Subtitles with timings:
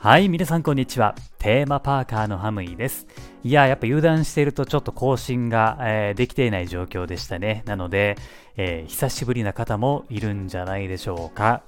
[0.00, 1.16] はい、皆さんこんにちは。
[1.38, 3.08] テーマパーカーのハムイです。
[3.42, 7.64] いや、やっぱ油断しているとちょっと更新が、えー、できていない状況でしたね。
[7.66, 8.16] なので、
[8.56, 11.62] えー、久しぶりな方もいるんじゃないでしょうか。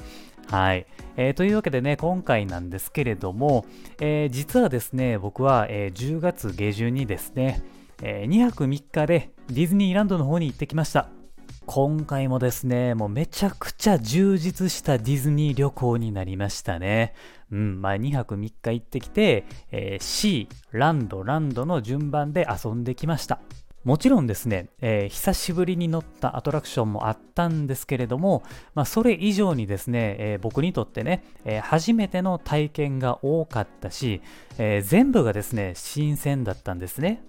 [0.47, 3.67] はい、えー、というわけでね、今回なんですけれども、
[3.99, 7.65] えー、実はですね、僕は、えー、10月下旬にですね、
[8.01, 11.09] え2泊3日でディズニーランドの方に行ってきました。
[11.67, 17.15] 今回もですね、もうめちゃくちゃ充実したディズニー旅行になりましたね。
[17.51, 23.41] うん、まあ2泊3日行ってきて、えー、C、ランド、ランドの順番で遊んできました。
[23.85, 28.43] もちろんですね、えー、久しぶりに乗ったアトラクションもあったんですけれども、
[28.75, 34.21] まあ、それ以上にですね、えー、僕にとってね、えー、初めての体験が多かったし、
[34.59, 37.23] え全部がですね、新鮮だったんですね。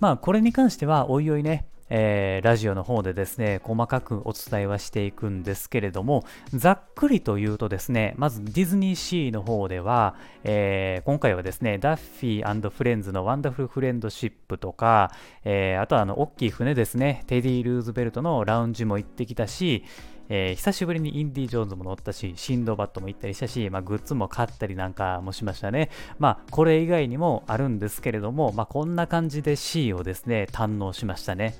[0.00, 15.12] まあ、これに関しては、おいおいね、えー、ラジオの方でですね、細かくお伝えはしていくんですけれども、ざっくりと言うとですね、まずディズニーシーの方では、えー、今回はですね、ダッフィーフレンズのワンダフルフレンドシップとか、
[15.44, 19.84] えー、あとはあの、大きい船ですね、テディ・ルーズベルトのラウンジも行ってきたし、
[20.28, 25.90] えー、久しぶりにインディ・ジョーンズも乗ったし、シンドバットも行ったりしたし、まあ、グッズも買ったりなんかもしましたね。
[26.18, 31.54] まあ、これ以外にもあるんですけれども、まあ、こんな感じで シーをですね、堪能しましたね。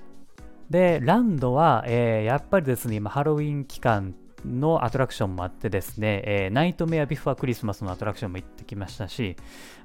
[0.70, 4.14] で、ランドは、えー、やっぱりですね、今ハロウィン期間
[4.44, 9.36] のアトラクションもあってですね、えー、ナイトメアビフォークリスマスのアトラクションも行ってきましたし、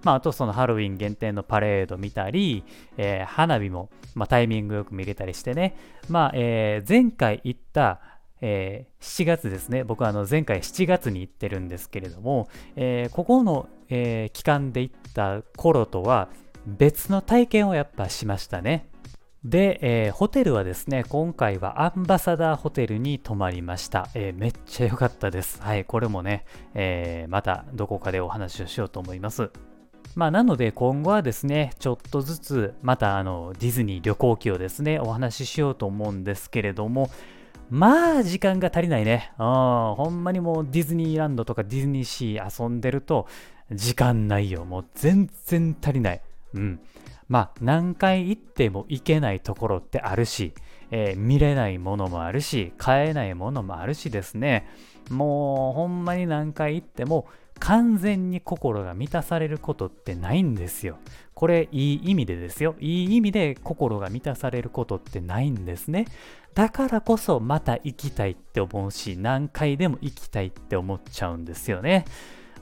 [0.04, 2.64] まあ、あとそのハロウィン限定のパレード見たり、
[2.98, 5.76] えー、花火も、まあ、タイミングよく見れたりしてね、
[6.10, 8.02] まあ、えー、前回行った、
[8.42, 16.30] え、7月ですね、僕はあの前回7月に行ってるんですけれども、え、ここの、え、期間で行った頃とは
[16.66, 18.91] 別の体験をやっぱしましたね。
[19.44, 24.08] で、えー、ホテルはですね、今回はアンバサダーホテルに泊まりました。
[24.14, 25.60] えー、めっちゃ良かったです。
[25.64, 29.50] はい、これもね、えー、またどこかでお話をしようと思います。
[30.16, 37.10] まあ、なので今後はですね、ちょっとずつまたあのディズニー旅行記をですね、お話ししようと思うんですけれども、
[37.72, 39.32] まあ時間が足りないね。
[39.40, 39.46] うん、
[39.96, 43.28] ほんまにもうディズニーランドとかディズニーシー遊んでると
[43.72, 44.66] 時間ないよ。
[44.66, 46.22] もう全然足りない。
[46.54, 46.80] うん。
[47.32, 50.54] まあ何回行っても行けないところってあるし、
[50.92, 54.68] えー、見れないものもあるし、買えないものもあるしですね、
[55.10, 60.98] もうほんまに何回行っても完全に心が満たされることってないんですよ。
[61.34, 62.76] これいい意味でですよ。
[62.82, 66.08] いい意味で心が満たされることってないんですね。
[66.54, 72.04] だからこそまた行きたいって思うし、何回でも行きたいって思っちゃうんですよね。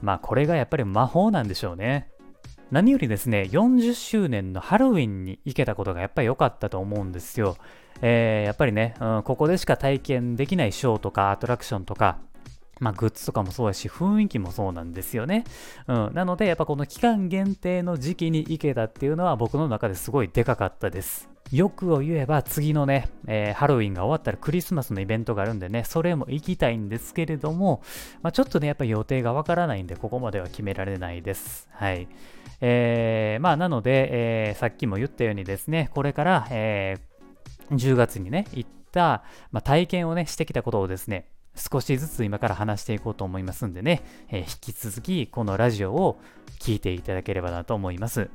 [0.03, 2.11] まあこれがやっぱり魔法なんでしょうね。
[2.71, 7.57] 何よりですね、40周年のハロウィンに行けたことがやっぱり良かったと思うんですよ。
[8.01, 12.19] えー、やっぱりね、うん、ここでしか体験できないショーとかアトラクションとか、
[12.79, 15.45] まあ、グッズとかもそうやし、雰囲気もそうなんですよね。
[15.87, 16.13] うん。
[16.13, 21.27] なので、やっぱこの期間限定の時期に行けたっていうのは僕の中ですごいでかかったです。
[21.51, 27.81] 欲を言えば次のね、えー、ハロウィンが終わったらクリスマスのイベントがあるんでね、それも行きたいんですけれども、
[28.21, 31.67] まあ、ちょっとね、やっぱ予定がわからないんで、ここまでは決められないです。
[31.71, 32.07] はい。
[32.61, 34.09] えー、まあ、なので、
[34.49, 46.19] えー、さっきも言ったようにですね、これから、えー、10月にね、行った、まあ、体験をね、してきたことをですね、少しずつ今から話していこうと思いますんでね、えー、引き続きこのラジオを
[46.59, 48.29] 聴いていただければなと思います。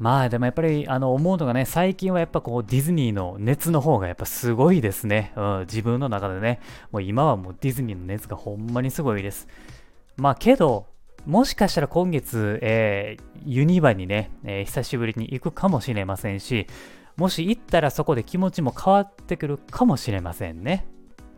[0.00, 5.32] まあでもやっぱりあの思うのがね、最近はやっぱこうディズニーの熱の方がやっぱすごいですね。
[5.36, 6.58] うん、自分の中でね、
[6.90, 9.46] もう今はもうディズニーの熱がほんまにすごいです。
[10.16, 10.86] まあけど、
[11.26, 16.66] もしかしたら今月、えー、ユニバにね、えー、久しぶりに行くかもしれませんし、
[17.18, 20.86] もし行ったらそこで気持ちも変わってくるかもしれませんね。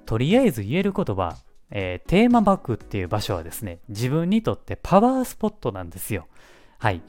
[0.07, 1.37] とりあえず言えることは、
[1.73, 6.29] えー、テーマバックっていう場所はですね、自分にとってパワースポットなんですよ。
[6.79, 7.03] はい。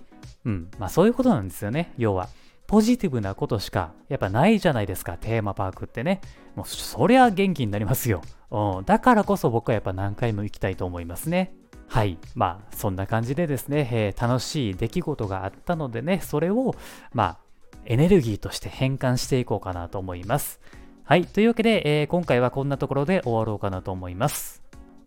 [0.45, 0.72] うん。
[0.79, 1.94] まあそういうことなんですよね。
[1.97, 2.29] 要は。
[2.66, 6.22] ポジティブなことしかやっぱないじゃないですか、テーマパークってね。
[6.56, 8.22] もうそりゃ元気になりますよ。
[8.51, 8.85] うん。
[8.85, 11.53] だからこそ僕はやっぱ何回も行きたいと思いますね。
[11.88, 12.18] はい。
[12.33, 16.75] まあ、そんな感じでですね、えー、楽しい出来事があったのでね、それを、
[17.13, 17.38] まあ、
[17.86, 20.59] エネルギーとして変換していこうかなと思います。
[21.03, 21.25] はい。
[21.25, 24.62] というわけで、えー、今回はこんなところで終わろうかなと思います。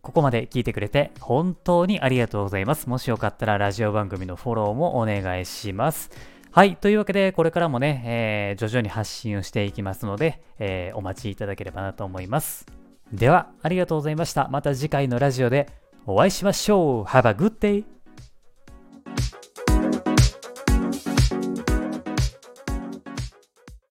[0.07, 2.89] ここまで聞いてくれて本当にありがとうございます。
[2.89, 6.11] もしよかったらラジオ番組のフォローもお願いします。
[6.53, 6.77] はい。
[6.77, 12.67] というわけで、これからもね、えー、徐々に発信をしていきますので、えー、お待ちいただければなと思います。
[13.13, 14.47] では、ありがとうございました。
[14.49, 15.69] また次回のラジオで
[16.07, 17.96] お会いしましょう !Have a good day!